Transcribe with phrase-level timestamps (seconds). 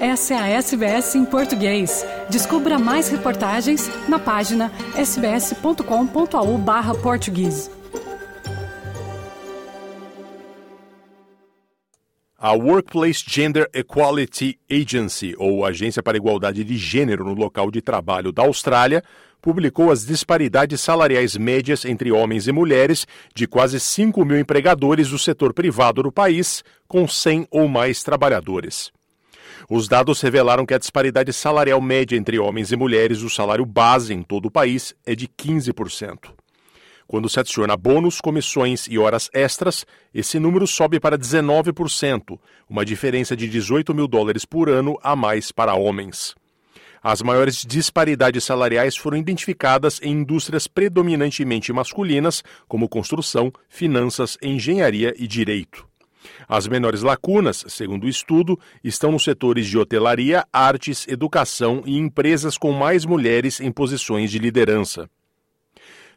[0.00, 2.06] Essa é a SBS em português.
[2.30, 7.70] Descubra mais reportagens na página sbs.com.au/português.
[12.38, 17.82] A Workplace Gender Equality Agency, ou Agência para a Igualdade de Gênero no Local de
[17.82, 19.04] Trabalho da Austrália,
[19.42, 25.18] publicou as disparidades salariais médias entre homens e mulheres de quase 5 mil empregadores do
[25.18, 28.90] setor privado do país, com 100 ou mais trabalhadores.
[29.72, 34.12] Os dados revelaram que a disparidade salarial média entre homens e mulheres do salário base
[34.12, 36.32] em todo o país é de 15%.
[37.06, 42.36] Quando se adiciona bônus, comissões e horas extras, esse número sobe para 19%,
[42.68, 46.34] uma diferença de 18 mil dólares por ano a mais para homens.
[47.00, 55.28] As maiores disparidades salariais foram identificadas em indústrias predominantemente masculinas, como construção, finanças, engenharia e
[55.28, 55.89] direito.
[56.48, 62.58] As menores lacunas, segundo o estudo, estão nos setores de hotelaria, artes, educação e empresas
[62.58, 65.08] com mais mulheres em posições de liderança.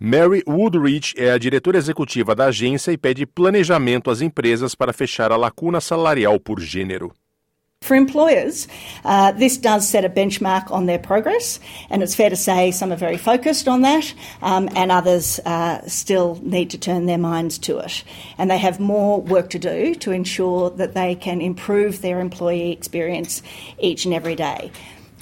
[0.00, 5.32] Mary Woodridge é a diretora executiva da agência e pede planejamento às empresas para fechar
[5.32, 7.12] a lacuna salarial por gênero.
[7.88, 8.68] For employers,
[9.02, 11.58] uh, this does set a benchmark on their progress,
[11.88, 15.80] and it's fair to say some are very focused on that, um, and others uh,
[15.88, 18.04] still need to turn their minds to it.
[18.36, 22.72] And they have more work to do to ensure that they can improve their employee
[22.72, 23.40] experience
[23.78, 24.70] each and every day.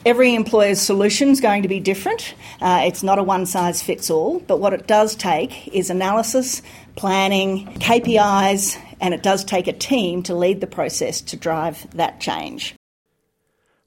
[0.05, 2.35] Every employer's solution is going to be different.
[2.61, 6.63] Uh, it's not a one size fits all, but what it does take is analysis,
[6.97, 12.21] planning, KPIs, and it does take a team to lead the process to drive that
[12.21, 12.75] change.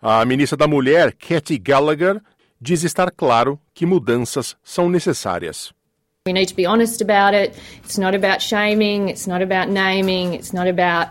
[0.02, 2.22] A ministra da Mulher, Katie Gallagher,
[2.62, 5.74] diz estar claro que mudanças são necessárias.
[6.26, 7.58] We need to be honest about it.
[7.84, 11.10] It's not about shaming, it's not about naming, it's not about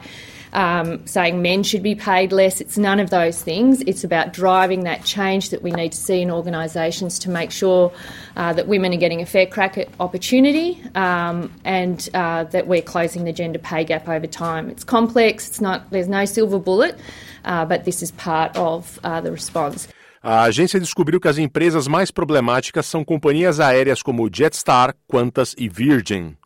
[0.53, 2.61] um, saying men should be paid less.
[2.61, 3.83] It's none of those things.
[3.83, 7.93] It's about driving that change that we need to see in organisations to make sure
[8.37, 12.83] uh, that women are getting a fair crack at opportunity um, and uh, that we're
[12.83, 14.71] closing the gender pay gap over time.
[14.71, 15.49] It's complex.
[15.49, 15.91] It's not.
[15.91, 16.99] There's no silver bullet,
[17.45, 19.89] uh, but this is part of uh, the response.
[20.21, 25.69] A agência descobriu que as empresas mais problemáticas são companhias aéreas como Jetstar, Qantas e
[25.69, 26.37] Virgin.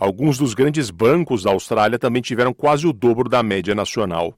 [0.00, 4.32] Alguns dos grandes bancos da Austrália também tiveram quase o dobro da média nacional.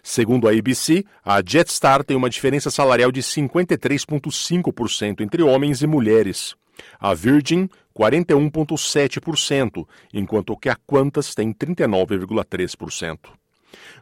[0.00, 6.54] Segundo a ABC, a Jetstar tem uma diferença salarial de 53,5% entre homens e mulheres.
[7.00, 13.18] A Virgin, 41,7%, enquanto que a Qantas tem 39,3%.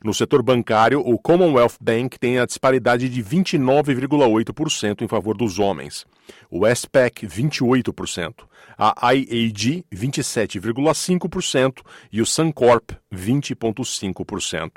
[0.03, 6.06] No setor bancário, o Commonwealth Bank tem a disparidade de 29,8% em favor dos homens,
[6.50, 8.44] o Westpac 28%,
[8.77, 14.71] a IAG 27,5% e o Suncorp 20,5%.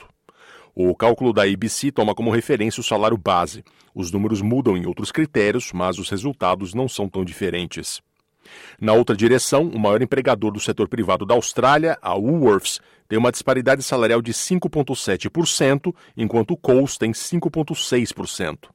[0.78, 3.64] O cálculo da ABC toma como referência o salário base.
[3.94, 8.02] Os números mudam em outros critérios, mas os resultados não são tão diferentes.
[8.80, 13.32] Na outra direção, o maior empregador do setor privado da Austrália, a Woolworths, tem uma
[13.32, 18.70] disparidade salarial de 5,7%, enquanto o Coles tem 5,6%.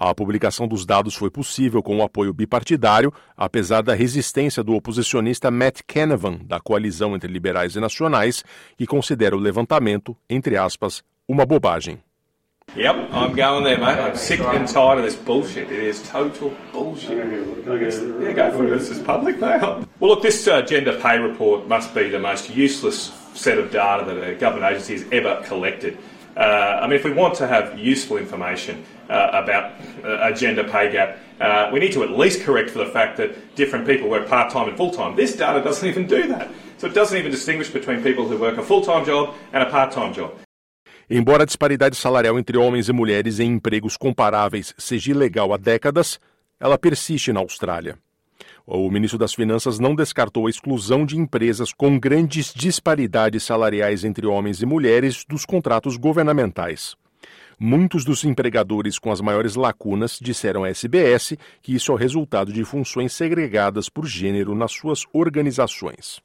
[0.00, 5.50] A publicação dos dados foi possível com o apoio bipartidário, apesar da resistência do oposicionista
[5.50, 8.44] Matt Canavan, da coalizão entre liberais e nacionais,
[8.76, 11.98] que considera o levantamento, entre aspas, uma bobagem.
[12.76, 13.98] Yep, I'm going there, mate.
[13.98, 15.72] I'm sick and tired of this bullshit.
[15.72, 17.16] It is total bullshit.
[17.16, 18.70] Yeah, go for it.
[18.70, 19.84] This is public now.
[19.98, 24.04] Well, look, this uh, gender pay report must be the most useless set of data
[24.04, 25.98] that a government agency has ever collected.
[26.36, 29.72] Uh, I mean, if we want to have useful information uh, about
[30.04, 33.16] uh, a gender pay gap, uh, we need to at least correct for the fact
[33.16, 35.16] that different people work part time and full time.
[35.16, 36.48] This data doesn't even do that.
[36.76, 39.70] So it doesn't even distinguish between people who work a full time job and a
[39.70, 40.38] part time job.
[41.10, 46.20] Embora a disparidade salarial entre homens e mulheres em empregos comparáveis seja ilegal há décadas,
[46.60, 47.96] ela persiste na Austrália.
[48.66, 54.26] O ministro das Finanças não descartou a exclusão de empresas com grandes disparidades salariais entre
[54.26, 56.94] homens e mulheres dos contratos governamentais.
[57.58, 62.52] Muitos dos empregadores com as maiores lacunas disseram à SBS que isso é o resultado
[62.52, 66.20] de funções segregadas por gênero nas suas organizações.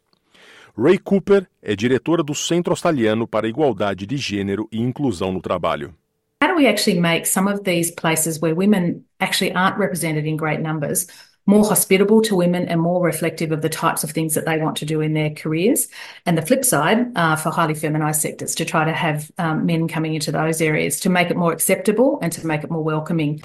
[0.75, 5.39] Ray Cooper é diretora do Centro Australiano para a Igualdade de Gênero e Inclusão no
[5.39, 5.93] Trabalho.
[6.41, 10.35] How do we actually make some of these places where women actually aren't represented in
[10.35, 11.05] great numbers
[11.45, 14.75] more hospitable to women and more reflective of the types of things that they want
[14.77, 15.89] to do in their careers?
[16.25, 19.87] And the flip side uh, for highly feminised sectors to try to have um, men
[19.87, 23.43] coming into those areas to make it more acceptable and to make it more welcoming.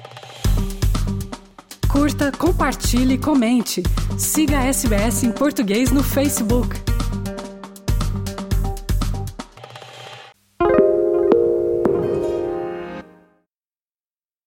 [1.89, 3.83] Curta, compartilhe, comente.
[4.17, 6.98] Siga a SBS em português no Facebook.